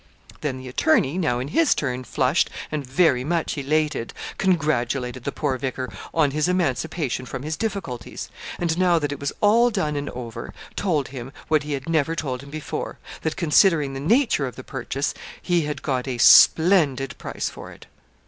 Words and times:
Then 0.41 0.57
the 0.57 0.67
attorney, 0.67 1.19
now 1.19 1.37
in 1.37 1.49
his 1.49 1.75
turn 1.75 2.03
flushed 2.03 2.49
and 2.71 2.83
very 2.83 3.23
much 3.23 3.55
elated, 3.55 4.15
congratulated 4.39 5.25
the 5.25 5.31
poor 5.31 5.59
vicar 5.59 5.91
on 6.11 6.31
his 6.31 6.47
emancipation 6.47 7.27
from 7.27 7.43
his 7.43 7.55
difficulties; 7.55 8.27
and 8.57 8.79
'now 8.79 8.97
that 8.97 9.11
it 9.11 9.19
was 9.19 9.31
all 9.41 9.69
done 9.69 9.95
and 9.95 10.09
over, 10.09 10.55
told 10.75 11.09
him, 11.09 11.31
what 11.49 11.61
he 11.61 11.73
had 11.73 11.87
never 11.87 12.15
told 12.15 12.41
him 12.41 12.49
before, 12.49 12.97
that, 13.21 13.35
considering 13.37 13.93
the 13.93 13.99
nature 13.99 14.47
of 14.47 14.55
the 14.55 14.63
purchase, 14.63 15.13
he 15.39 15.65
had 15.65 15.83
got 15.83 16.07
a 16.07 16.17
splendid 16.17 17.15
price 17.19 17.47
for 17.49 17.71
it.' 17.71 17.85